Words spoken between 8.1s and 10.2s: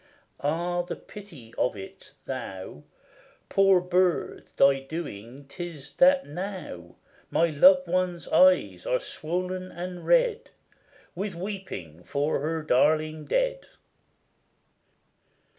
eyes are swollen and